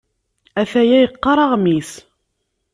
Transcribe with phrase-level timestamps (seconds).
[0.61, 1.91] Atan yeqqar aɣmis.